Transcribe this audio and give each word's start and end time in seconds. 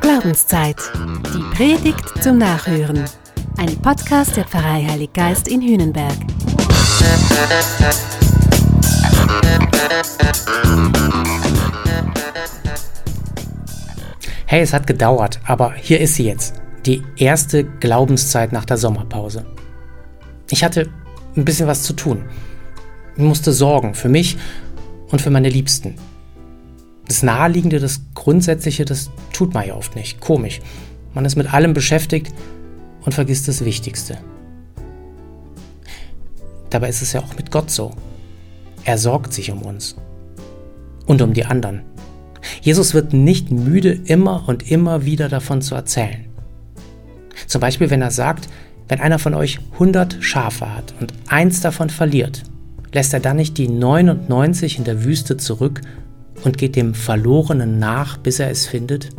Glaubenszeit. 0.00 0.76
Die 1.32 1.56
Predigt 1.56 2.20
zum 2.20 2.38
Nachhören. 2.38 3.04
Ein 3.58 3.76
Podcast 3.76 4.36
der 4.36 4.44
Pfarrei 4.44 4.84
Heilig 4.88 5.12
Geist 5.12 5.46
in 5.46 5.62
Hühnenberg. 5.62 6.16
Hey, 14.46 14.62
es 14.62 14.72
hat 14.72 14.88
gedauert, 14.88 15.38
aber 15.44 15.72
hier 15.74 16.00
ist 16.00 16.16
sie 16.16 16.24
jetzt. 16.24 16.54
Die 16.86 17.04
erste 17.16 17.62
Glaubenszeit 17.62 18.52
nach 18.52 18.64
der 18.64 18.78
Sommerpause. 18.78 19.46
Ich 20.50 20.64
hatte 20.64 20.90
ein 21.36 21.44
bisschen 21.44 21.68
was 21.68 21.84
zu 21.84 21.92
tun. 21.92 22.24
Ich 23.14 23.22
musste 23.22 23.52
sorgen 23.52 23.94
für 23.94 24.08
mich 24.08 24.38
und 25.12 25.22
für 25.22 25.30
meine 25.30 25.48
Liebsten. 25.48 25.94
Das 27.10 27.24
Naheliegende, 27.24 27.80
das 27.80 28.02
Grundsätzliche, 28.14 28.84
das 28.84 29.10
tut 29.32 29.52
man 29.52 29.66
ja 29.66 29.74
oft 29.74 29.96
nicht. 29.96 30.20
Komisch. 30.20 30.60
Man 31.12 31.24
ist 31.24 31.34
mit 31.34 31.52
allem 31.52 31.72
beschäftigt 31.72 32.32
und 33.04 33.14
vergisst 33.14 33.48
das 33.48 33.64
Wichtigste. 33.64 34.18
Dabei 36.70 36.88
ist 36.88 37.02
es 37.02 37.12
ja 37.12 37.20
auch 37.20 37.36
mit 37.36 37.50
Gott 37.50 37.68
so. 37.68 37.90
Er 38.84 38.96
sorgt 38.96 39.32
sich 39.32 39.50
um 39.50 39.62
uns 39.62 39.96
und 41.06 41.20
um 41.20 41.32
die 41.32 41.44
anderen. 41.44 41.82
Jesus 42.62 42.94
wird 42.94 43.12
nicht 43.12 43.50
müde, 43.50 43.90
immer 43.90 44.44
und 44.46 44.70
immer 44.70 45.04
wieder 45.04 45.28
davon 45.28 45.62
zu 45.62 45.74
erzählen. 45.74 46.26
Zum 47.48 47.60
Beispiel, 47.60 47.90
wenn 47.90 48.02
er 48.02 48.12
sagt, 48.12 48.48
wenn 48.86 49.00
einer 49.00 49.18
von 49.18 49.34
euch 49.34 49.58
100 49.72 50.18
Schafe 50.20 50.76
hat 50.76 50.94
und 51.00 51.12
eins 51.26 51.60
davon 51.60 51.90
verliert, 51.90 52.44
lässt 52.92 53.12
er 53.12 53.20
dann 53.20 53.38
nicht 53.38 53.58
die 53.58 53.66
99 53.66 54.78
in 54.78 54.84
der 54.84 55.02
Wüste 55.02 55.36
zurück 55.38 55.80
und 56.44 56.58
geht 56.58 56.76
dem 56.76 56.94
Verlorenen 56.94 57.78
nach, 57.78 58.16
bis 58.16 58.40
er 58.40 58.50
es 58.50 58.66
findet? 58.66 59.10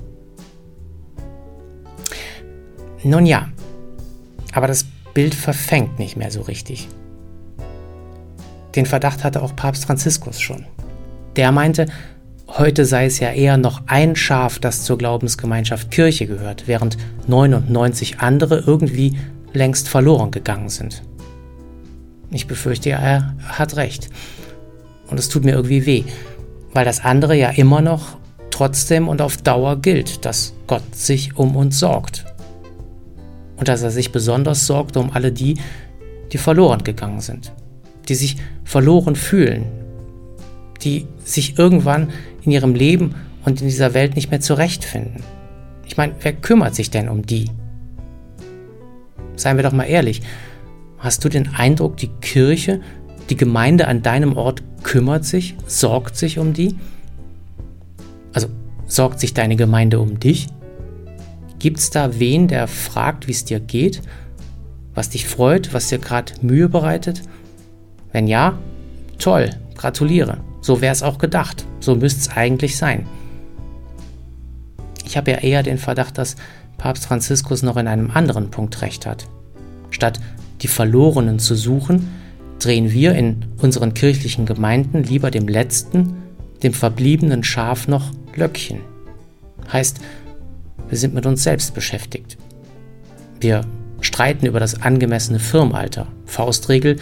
Nun 3.04 3.26
ja, 3.26 3.50
aber 4.54 4.68
das 4.68 4.86
Bild 5.14 5.34
verfängt 5.34 6.00
nicht 6.00 6.18
mehr 6.18 6.32
so 6.32 6.42
richtig. 6.42 6.88
Den 8.76 8.86
Verdacht 8.86 9.24
hatte 9.24 9.42
auch 9.42 9.56
Papst 9.56 9.86
Franziskus 9.86 10.40
schon. 10.40 10.66
Der 11.36 11.52
meinte, 11.52 11.88
heute 12.48 12.86
sei 12.86 13.06
es 13.06 13.20
ja 13.20 13.32
eher 13.32 13.58
noch 13.58 13.82
ein 13.88 14.16
Schaf, 14.16 14.60
das 14.60 14.84
zur 14.84 14.98
Glaubensgemeinschaft 14.98 15.92
Kirche 15.92 16.28
gehört, 16.28 16.68
während 16.68 16.98
99 17.28 18.20
andere 18.20 18.60
irgendwie 18.60 19.18
längst 19.54 19.90
verloren 19.90 20.32
gegangen 20.32 20.70
sind. 20.70 21.04
Ich 22.30 22.48
befürchte, 22.48 22.92
er 22.92 23.36
hat 23.44 23.76
recht. 23.76 24.10
Und 25.10 25.20
es 25.20 25.28
tut 25.28 25.44
mir 25.44 25.52
irgendwie 25.52 25.86
weh, 25.86 26.04
weil 26.74 26.86
das 26.86 27.04
andere 27.04 27.36
ja 27.36 27.50
immer 27.50 27.82
noch 27.82 28.18
trotzdem 28.50 29.08
und 29.08 29.22
auf 29.22 29.38
Dauer 29.38 29.82
gilt, 29.82 30.26
dass 30.26 30.54
Gott 30.68 30.96
sich 30.96 31.38
um 31.38 31.56
uns 31.56 31.80
sorgt. 31.80 32.26
Und 33.58 33.68
dass 33.68 33.84
er 33.84 33.92
sich 33.92 34.12
besonders 34.12 34.66
sorgt 34.66 34.98
um 34.98 35.12
alle 35.12 35.32
die, 35.32 35.58
die 36.32 36.38
verloren 36.38 36.84
gegangen 36.84 37.22
sind, 37.22 37.52
die 38.08 38.16
sich 38.16 38.38
verloren 38.64 39.16
fühlen, 39.16 39.66
die 40.84 41.08
sich 41.24 41.60
irgendwann 41.60 42.10
in 42.44 42.52
ihrem 42.52 42.74
Leben 42.74 43.16
und 43.46 43.62
in 43.62 43.68
dieser 43.68 43.94
Welt 43.94 44.16
nicht 44.16 44.32
mehr 44.32 44.42
zurechtfinden. 44.42 45.24
Ich 45.86 45.98
meine, 45.98 46.14
wer 46.22 46.34
kümmert 46.34 46.74
sich 46.74 46.90
denn 46.90 47.10
um 47.10 47.26
die? 47.26 47.52
Seien 49.36 49.58
wir 49.58 49.64
doch 49.64 49.74
mal 49.74 49.84
ehrlich, 49.84 50.22
Hast 51.02 51.26
du 51.26 51.30
den 51.30 51.56
Eindruck, 51.56 51.98
die 51.98 52.10
Kirche, 52.22 52.80
die 53.32 53.38
Gemeinde 53.38 53.88
an 53.88 54.04
deinem 54.04 54.36
Ort 54.36 54.62
kümmert 54.84 55.24
sich, 55.24 55.56
sorgt 55.66 56.18
sich 56.18 56.38
um 56.38 56.52
die? 56.52 56.76
Also 58.34 58.50
sorgt 58.88 59.22
sich 59.22 59.34
deine 59.34 59.56
Gemeinde 59.56 60.02
um 60.02 60.20
dich? 60.20 60.48
Gibt 61.58 61.80
es 61.80 61.92
da 61.92 62.20
wen, 62.20 62.50
der 62.50 62.68
fragt, 62.68 63.30
wie 63.30 63.32
es 63.32 63.46
dir 63.46 63.62
geht? 63.62 64.02
Was 64.94 65.12
dich 65.12 65.26
freut, 65.26 65.74
was 65.74 65.88
dir 65.88 66.00
gerade 66.00 66.34
Mühe 66.42 66.68
bereitet? 66.68 67.22
Wenn 68.12 68.28
ja, 68.28 68.60
toll, 69.18 69.52
gratuliere. 69.76 70.40
So 70.60 70.82
wäre 70.82 70.92
es 70.92 71.02
auch 71.02 71.18
gedacht. 71.18 71.66
So 71.80 71.96
müsste 71.96 72.20
es 72.20 72.36
eigentlich 72.36 72.76
sein. 72.76 73.06
Ich 75.06 75.16
habe 75.16 75.32
ja 75.32 75.38
eher 75.38 75.64
den 75.64 75.78
Verdacht, 75.78 76.18
dass 76.18 76.36
Papst 76.78 77.06
Franziskus 77.06 77.64
noch 77.64 77.78
in 77.78 77.88
einem 77.88 78.12
anderen 78.12 78.52
Punkt 78.52 78.82
recht 78.82 79.06
hat. 79.06 79.30
Statt 79.90 80.20
die 80.62 80.68
Verlorenen 80.68 81.40
zu 81.40 81.56
suchen, 81.56 82.21
drehen 82.64 82.92
wir 82.92 83.16
in 83.16 83.46
unseren 83.62 83.94
kirchlichen 83.94 84.46
Gemeinden 84.46 85.04
lieber 85.04 85.32
dem 85.32 85.48
letzten, 85.48 86.24
dem 86.64 86.74
verbliebenen 86.74 87.44
Schaf 87.44 87.88
noch 87.88 88.12
Löckchen. 88.36 88.82
Heißt, 89.72 90.00
wir 90.90 90.98
sind 90.98 91.14
mit 91.14 91.26
uns 91.26 91.44
selbst 91.44 91.74
beschäftigt. 91.74 92.38
Wir 93.40 93.62
streiten 94.02 94.46
über 94.46 94.60
das 94.60 94.82
angemessene 94.82 95.40
Firmalter. 95.40 96.08
Faustregel, 96.26 96.98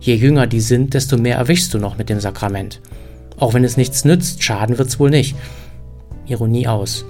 je 0.00 0.14
jünger 0.14 0.46
die 0.46 0.60
sind, 0.60 0.94
desto 0.94 1.16
mehr 1.16 1.36
erwischst 1.36 1.72
du 1.74 1.78
noch 1.78 1.98
mit 1.98 2.08
dem 2.08 2.20
Sakrament. 2.20 2.80
Auch 3.38 3.54
wenn 3.54 3.64
es 3.64 3.76
nichts 3.76 4.04
nützt, 4.04 4.42
schaden 4.42 4.78
wird's 4.78 4.98
wohl 4.98 5.10
nicht. 5.10 5.36
Ironie 6.26 6.66
aus. 6.66 7.04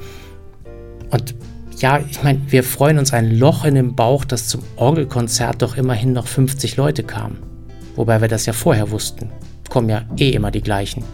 Und 1.10 1.34
ja, 1.78 2.00
ich 2.10 2.22
meine, 2.22 2.40
wir 2.48 2.64
freuen 2.64 2.98
uns 2.98 3.12
ein 3.12 3.36
Loch 3.38 3.64
in 3.64 3.74
dem 3.74 3.94
Bauch, 3.94 4.24
dass 4.24 4.48
zum 4.48 4.62
Orgelkonzert 4.76 5.62
doch 5.62 5.76
immerhin 5.76 6.12
noch 6.12 6.26
50 6.26 6.76
Leute 6.76 7.02
kamen. 7.02 7.53
Wobei 7.96 8.20
wir 8.20 8.28
das 8.28 8.46
ja 8.46 8.52
vorher 8.52 8.90
wussten. 8.90 9.30
Kommen 9.68 9.88
ja 9.88 10.04
eh 10.16 10.30
immer 10.30 10.50
die 10.50 10.62
gleichen. 10.62 11.04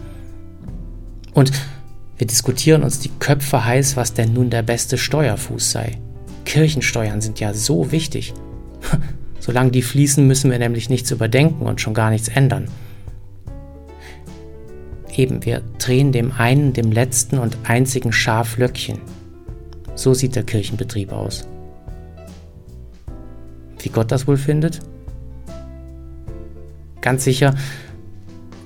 Und 1.34 1.52
wir 2.18 2.26
diskutieren 2.26 2.82
uns 2.82 2.98
die 2.98 3.10
Köpfe 3.18 3.64
heiß, 3.64 3.96
was 3.96 4.12
denn 4.14 4.32
nun 4.32 4.50
der 4.50 4.62
beste 4.62 4.98
Steuerfuß 4.98 5.70
sei. 5.70 5.98
Kirchensteuern 6.44 7.20
sind 7.20 7.41
ja 7.41 7.54
so 7.54 7.92
wichtig. 7.92 8.34
Solange 9.41 9.70
die 9.70 9.82
fließen, 9.82 10.26
müssen 10.26 10.50
wir 10.50 10.58
nämlich 10.58 10.91
nichts 10.91 11.10
überdenken 11.10 11.66
und 11.66 11.80
schon 11.80 11.94
gar 11.94 12.10
nichts 12.10 12.28
ändern. 12.28 12.68
Eben, 15.16 15.44
wir 15.44 15.62
drehen 15.78 16.12
dem 16.12 16.32
einen, 16.32 16.72
dem 16.72 16.92
letzten 16.92 17.38
und 17.38 17.56
einzigen 17.64 18.12
Schaflöckchen. 18.12 19.00
So 19.94 20.14
sieht 20.14 20.36
der 20.36 20.44
Kirchenbetrieb 20.44 21.12
aus. 21.12 21.47
Wie 23.82 23.88
Gott 23.88 24.12
das 24.12 24.26
wohl 24.26 24.36
findet? 24.36 24.80
Ganz 27.00 27.24
sicher, 27.24 27.54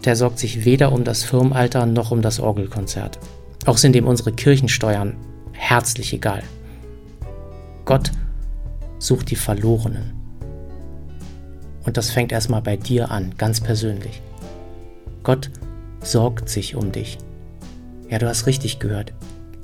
der 0.05 0.17
sorgt 0.17 0.39
sich 0.39 0.65
weder 0.65 0.93
um 0.93 1.05
das 1.05 1.23
Firmenalter 1.23 1.87
noch 1.87 2.11
um 2.11 2.23
das 2.23 2.41
Orgelkonzert. 2.41 3.19
Auch 3.67 3.79
sind 3.79 3.97
ihm 3.97 4.07
unsere 4.07 4.33
Kirchensteuern 4.33 5.17
herzlich 5.53 6.13
egal. 6.13 6.43
Gott 7.85 8.13
sucht 8.99 9.31
die 9.31 9.37
Verlorenen. 9.37 10.13
Und 11.85 11.97
das 11.97 12.11
fängt 12.11 12.33
erstmal 12.33 12.63
bei 12.63 12.77
dir 12.77 13.11
an, 13.11 13.35
ganz 13.37 13.61
persönlich. 13.61 14.23
Gott 15.23 15.51
sorgt 16.03 16.49
sich 16.49 16.77
um 16.77 16.93
dich. 16.93 17.19
Ja, 18.11 18.19
du 18.19 18.29
hast 18.29 18.47
richtig 18.47 18.79
gehört. 18.79 19.13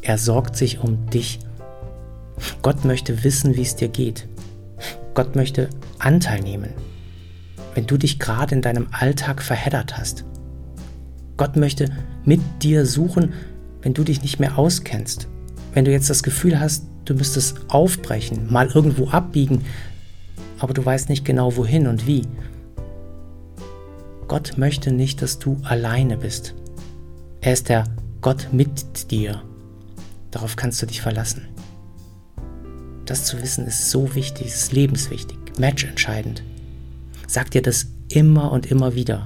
Er 0.03 0.17
sorgt 0.17 0.57
sich 0.57 0.81
um 0.81 1.07
dich 1.11 1.41
Gott 2.63 2.85
möchte 2.85 3.25
wissen, 3.25 3.57
wie 3.57 3.63
es 3.63 3.77
dir 3.77 3.89
geht. 3.89 4.27
Gott 5.15 5.37
möchte 5.37 5.69
Anteil 5.99 6.41
nehmen, 6.41 6.71
wenn 7.75 7.87
du 7.87 7.97
dich 7.97 8.19
gerade 8.19 8.55
in 8.55 8.63
deinem 8.63 8.89
Alltag 8.91 9.43
verheddert 9.43 9.97
hast. 9.97 10.25
Gott 11.37 11.57
möchte 11.57 11.91
mit 12.25 12.41
dir 12.63 12.85
suchen, 12.85 13.33
wenn 13.83 13.95
du 13.95 14.05
dich 14.05 14.23
nicht 14.23 14.41
mehr 14.41 14.59
auskennst. 14.59 15.29
Wenn 15.73 15.85
du 15.85 15.91
jetzt 15.91 16.11
das 16.11 16.23
Gefühl 16.23 16.61
hast, 16.61 16.85
du 17.05 17.15
müsstest 17.15 17.59
aufbrechen, 17.69 18.53
mal 18.53 18.69
irgendwo 18.69 19.09
abbiegen, 19.09 19.65
aber 20.59 20.75
du 20.75 20.85
weißt 20.85 21.09
nicht 21.09 21.25
genau 21.25 21.57
wohin 21.57 21.87
und 21.87 22.07
wie. 22.07 22.27
Gott 24.29 24.59
möchte 24.59 24.93
nicht, 24.93 25.23
dass 25.23 25.39
du 25.39 25.59
alleine 25.63 26.17
bist. 26.17 26.55
Er 27.41 27.55
ist 27.55 27.69
der 27.69 27.85
Gott 28.21 28.49
mit 28.53 29.11
dir. 29.11 29.43
Darauf 30.31 30.57
kannst 30.57 30.83
du 30.83 30.87
dich 30.87 31.01
verlassen. 31.01 31.49
Das 33.07 33.25
zu 33.25 33.41
wissen 33.43 33.67
ist 33.67 33.91
so 33.91 34.15
wichtig, 34.15 34.49
ist 34.49 34.73
lebenswichtig, 34.73 35.37
matchentscheidend. 35.59 36.45
Sag 37.33 37.53
dir 37.53 37.63
das 37.63 37.87
immer 38.09 38.51
und 38.51 38.67
immer 38.67 38.97
wieder. 38.97 39.23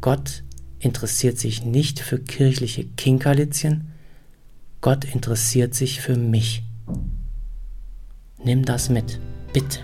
Gott 0.00 0.44
interessiert 0.78 1.40
sich 1.40 1.64
nicht 1.64 1.98
für 1.98 2.20
kirchliche 2.20 2.84
Kinkerlitzchen, 2.84 3.90
Gott 4.80 5.04
interessiert 5.04 5.74
sich 5.74 6.00
für 6.00 6.14
mich. 6.14 6.62
Nimm 8.44 8.64
das 8.64 8.90
mit, 8.90 9.18
bitte. 9.52 9.80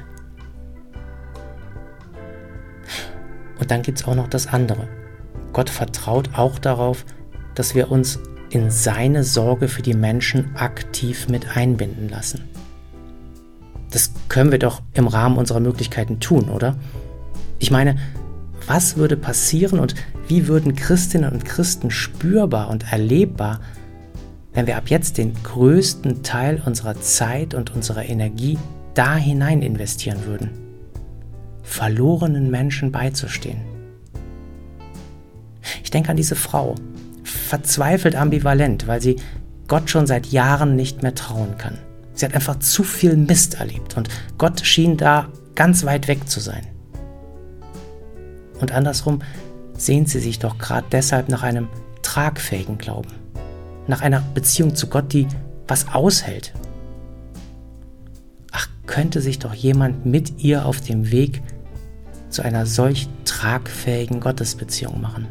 Und 3.58 3.72
dann 3.72 3.82
gibt 3.82 3.98
es 3.98 4.04
auch 4.06 4.14
noch 4.14 4.28
das 4.28 4.46
andere. 4.46 4.86
Gott 5.52 5.68
vertraut 5.68 6.30
auch 6.34 6.60
darauf, 6.60 7.04
dass 7.56 7.74
wir 7.74 7.90
uns 7.90 8.20
in 8.50 8.70
seine 8.70 9.24
Sorge 9.24 9.66
für 9.66 9.82
die 9.82 9.94
Menschen 9.94 10.54
aktiv 10.54 11.26
mit 11.26 11.56
einbinden 11.56 12.08
lassen. 12.08 12.44
Das 13.90 14.12
können 14.28 14.52
wir 14.52 14.60
doch 14.60 14.80
im 14.92 15.08
Rahmen 15.08 15.38
unserer 15.38 15.58
Möglichkeiten 15.58 16.20
tun, 16.20 16.50
oder? 16.50 16.78
Ich 17.64 17.70
meine, 17.70 17.96
was 18.66 18.98
würde 18.98 19.16
passieren 19.16 19.80
und 19.80 19.94
wie 20.28 20.48
würden 20.48 20.76
Christinnen 20.76 21.32
und 21.32 21.46
Christen 21.46 21.90
spürbar 21.90 22.68
und 22.68 22.92
erlebbar, 22.92 23.60
wenn 24.52 24.66
wir 24.66 24.76
ab 24.76 24.90
jetzt 24.90 25.16
den 25.16 25.32
größten 25.42 26.22
Teil 26.22 26.60
unserer 26.66 27.00
Zeit 27.00 27.54
und 27.54 27.74
unserer 27.74 28.04
Energie 28.04 28.58
da 28.92 29.16
hinein 29.16 29.62
investieren 29.62 30.26
würden, 30.26 30.50
verlorenen 31.62 32.50
Menschen 32.50 32.92
beizustehen. 32.92 33.62
Ich 35.82 35.90
denke 35.90 36.10
an 36.10 36.18
diese 36.18 36.36
Frau, 36.36 36.74
verzweifelt 37.22 38.14
ambivalent, 38.14 38.86
weil 38.88 39.00
sie 39.00 39.16
Gott 39.68 39.88
schon 39.88 40.06
seit 40.06 40.26
Jahren 40.26 40.76
nicht 40.76 41.02
mehr 41.02 41.14
trauen 41.14 41.56
kann. 41.56 41.78
Sie 42.12 42.26
hat 42.26 42.34
einfach 42.34 42.58
zu 42.58 42.84
viel 42.84 43.16
Mist 43.16 43.54
erlebt 43.54 43.96
und 43.96 44.10
Gott 44.36 44.60
schien 44.60 44.98
da 44.98 45.28
ganz 45.54 45.86
weit 45.86 46.08
weg 46.08 46.28
zu 46.28 46.40
sein. 46.40 46.66
Und 48.60 48.72
andersrum 48.72 49.20
sehnt 49.76 50.08
sie 50.08 50.20
sich 50.20 50.38
doch 50.38 50.58
gerade 50.58 50.86
deshalb 50.90 51.28
nach 51.28 51.42
einem 51.42 51.68
tragfähigen 52.02 52.78
Glauben, 52.78 53.10
nach 53.86 54.00
einer 54.00 54.20
Beziehung 54.34 54.74
zu 54.74 54.88
Gott, 54.88 55.12
die 55.12 55.26
was 55.66 55.92
aushält. 55.92 56.52
Ach, 58.52 58.68
könnte 58.86 59.20
sich 59.20 59.38
doch 59.38 59.54
jemand 59.54 60.06
mit 60.06 60.42
ihr 60.42 60.66
auf 60.66 60.80
dem 60.80 61.10
Weg 61.10 61.42
zu 62.28 62.42
einer 62.42 62.66
solch 62.66 63.08
tragfähigen 63.24 64.20
Gottesbeziehung 64.20 65.00
machen. 65.00 65.26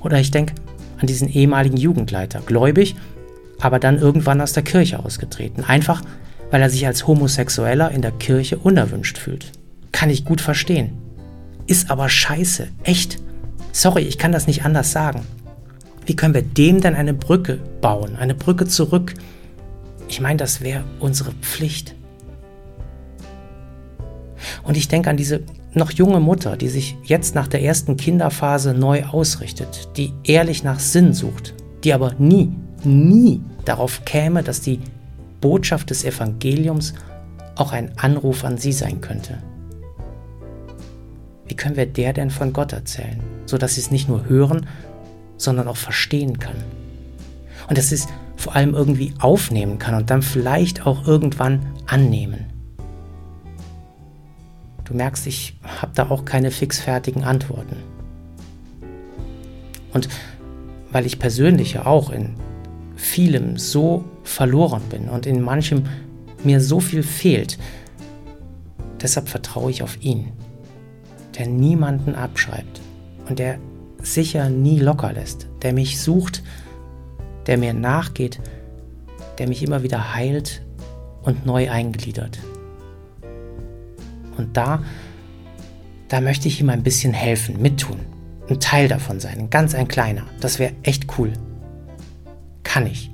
Oder 0.00 0.20
ich 0.20 0.30
denke 0.30 0.54
an 1.00 1.06
diesen 1.06 1.28
ehemaligen 1.28 1.76
Jugendleiter, 1.76 2.40
gläubig, 2.40 2.96
aber 3.60 3.78
dann 3.78 3.98
irgendwann 3.98 4.40
aus 4.40 4.52
der 4.52 4.62
Kirche 4.62 4.98
ausgetreten, 4.98 5.64
einfach 5.64 6.02
weil 6.50 6.62
er 6.62 6.70
sich 6.70 6.86
als 6.86 7.06
Homosexueller 7.06 7.90
in 7.90 8.02
der 8.02 8.12
Kirche 8.12 8.58
unerwünscht 8.58 9.18
fühlt. 9.18 9.52
Kann 9.98 10.10
ich 10.10 10.24
gut 10.24 10.40
verstehen. 10.40 10.96
Ist 11.66 11.90
aber 11.90 12.08
scheiße, 12.08 12.68
echt. 12.84 13.18
Sorry, 13.72 14.02
ich 14.02 14.16
kann 14.16 14.30
das 14.30 14.46
nicht 14.46 14.64
anders 14.64 14.92
sagen. 14.92 15.26
Wie 16.06 16.14
können 16.14 16.34
wir 16.34 16.42
dem 16.42 16.80
denn 16.80 16.94
eine 16.94 17.14
Brücke 17.14 17.58
bauen, 17.80 18.14
eine 18.14 18.36
Brücke 18.36 18.68
zurück? 18.68 19.14
Ich 20.08 20.20
meine, 20.20 20.36
das 20.36 20.60
wäre 20.60 20.84
unsere 21.00 21.32
Pflicht. 21.32 21.96
Und 24.62 24.76
ich 24.76 24.86
denke 24.86 25.10
an 25.10 25.16
diese 25.16 25.42
noch 25.74 25.90
junge 25.90 26.20
Mutter, 26.20 26.56
die 26.56 26.68
sich 26.68 26.96
jetzt 27.02 27.34
nach 27.34 27.48
der 27.48 27.64
ersten 27.64 27.96
Kinderphase 27.96 28.74
neu 28.74 29.02
ausrichtet, 29.02 29.88
die 29.96 30.12
ehrlich 30.22 30.62
nach 30.62 30.78
Sinn 30.78 31.12
sucht, 31.12 31.54
die 31.82 31.92
aber 31.92 32.14
nie, 32.20 32.52
nie 32.84 33.40
darauf 33.64 34.04
käme, 34.04 34.44
dass 34.44 34.60
die 34.60 34.78
Botschaft 35.40 35.90
des 35.90 36.04
Evangeliums 36.04 36.94
auch 37.56 37.72
ein 37.72 37.98
Anruf 37.98 38.44
an 38.44 38.58
sie 38.58 38.72
sein 38.72 39.00
könnte. 39.00 39.38
Wie 41.48 41.56
können 41.56 41.76
wir 41.76 41.86
der 41.86 42.12
denn 42.12 42.30
von 42.30 42.52
Gott 42.52 42.72
erzählen, 42.72 43.20
sodass 43.46 43.74
sie 43.74 43.80
es 43.80 43.90
nicht 43.90 44.08
nur 44.08 44.28
hören, 44.28 44.66
sondern 45.36 45.66
auch 45.66 45.76
verstehen 45.76 46.38
kann? 46.38 46.56
Und 47.68 47.78
dass 47.78 47.88
sie 47.88 47.96
es 47.96 48.08
vor 48.36 48.54
allem 48.54 48.74
irgendwie 48.74 49.14
aufnehmen 49.18 49.78
kann 49.78 49.94
und 49.94 50.10
dann 50.10 50.22
vielleicht 50.22 50.86
auch 50.86 51.06
irgendwann 51.06 51.66
annehmen. 51.86 52.46
Du 54.84 54.94
merkst, 54.94 55.26
ich 55.26 55.58
habe 55.80 55.92
da 55.94 56.08
auch 56.10 56.24
keine 56.24 56.50
fixfertigen 56.50 57.24
Antworten. 57.24 57.76
Und 59.92 60.08
weil 60.90 61.04
ich 61.04 61.18
persönlich 61.18 61.74
ja 61.74 61.86
auch 61.86 62.10
in 62.10 62.34
vielem 62.96 63.56
so 63.56 64.04
verloren 64.22 64.82
bin 64.90 65.08
und 65.08 65.26
in 65.26 65.42
manchem 65.42 65.84
mir 66.44 66.60
so 66.60 66.80
viel 66.80 67.02
fehlt, 67.02 67.58
deshalb 69.00 69.28
vertraue 69.28 69.70
ich 69.70 69.82
auf 69.82 70.00
ihn, 70.02 70.32
der 71.38 71.46
niemanden 71.46 72.14
abschreibt 72.14 72.80
und 73.28 73.38
der 73.38 73.58
sicher 74.02 74.50
nie 74.50 74.78
locker 74.80 75.12
lässt, 75.12 75.46
der 75.62 75.72
mich 75.72 76.00
sucht, 76.00 76.42
der 77.46 77.58
mir 77.58 77.72
nachgeht, 77.72 78.40
der 79.38 79.48
mich 79.48 79.62
immer 79.62 79.82
wieder 79.82 80.14
heilt 80.14 80.62
und 81.22 81.46
neu 81.46 81.70
eingliedert. 81.70 82.38
Und 84.36 84.56
da, 84.56 84.82
da 86.08 86.20
möchte 86.20 86.48
ich 86.48 86.60
ihm 86.60 86.70
ein 86.70 86.82
bisschen 86.82 87.12
helfen, 87.12 87.60
mittun. 87.60 88.00
Ein 88.48 88.60
Teil 88.60 88.88
davon 88.88 89.20
sein, 89.20 89.38
ein 89.38 89.50
ganz 89.50 89.74
ein 89.74 89.88
kleiner. 89.88 90.24
Das 90.40 90.58
wäre 90.58 90.72
echt 90.82 91.18
cool. 91.18 91.32
Kann 92.62 92.86
ich. 92.86 93.10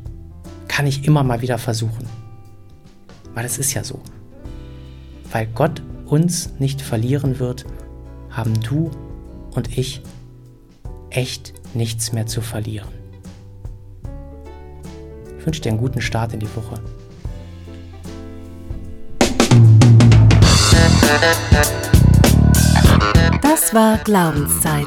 Kann 0.69 0.87
ich 0.87 1.06
immer 1.06 1.25
mal 1.25 1.41
wieder 1.41 1.59
versuchen. 1.59 2.06
Weil 3.35 3.44
es 3.44 3.59
ist 3.59 3.75
ja 3.75 3.82
so. 3.82 4.00
Weil 5.32 5.47
Gott 5.47 5.82
uns 6.06 6.53
nicht 6.59 6.82
verlieren 6.82 7.38
wird, 7.38 7.65
haben 8.37 8.61
du 8.61 8.91
und 9.55 9.79
ich 9.79 10.03
echt 11.11 11.55
nichts 11.75 12.13
mehr 12.13 12.27
zu 12.27 12.41
verlieren. 12.41 12.89
Ich 15.39 15.47
wünsche 15.47 15.61
dir 15.61 15.71
einen 15.71 15.79
guten 15.79 16.01
Start 16.01 16.33
in 16.33 16.41
die 16.41 16.57
Woche. 16.57 16.81
Das 23.43 23.75
war 23.75 23.99
Glaubenszeit. 23.99 24.87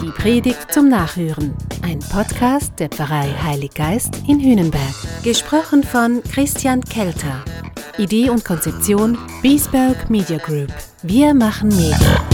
Die 0.00 0.10
Predigt 0.10 0.72
zum 0.72 0.88
Nachhören. 0.88 1.54
Ein 1.82 1.98
Podcast 1.98 2.78
der 2.78 2.88
Pfarrei 2.88 3.34
Heilig 3.42 3.74
Geist 3.74 4.22
in 4.26 4.40
Hühnenberg. 4.40 4.94
Gesprochen 5.22 5.82
von 5.82 6.22
Christian 6.22 6.82
Kelter. 6.82 7.44
Idee 7.98 8.30
und 8.30 8.44
Konzeption 8.44 9.18
Biesberg 9.42 10.10
Media 10.10 10.38
Group. 10.38 10.72
Wir 11.02 11.34
machen 11.34 11.68
Medien. 11.68 12.25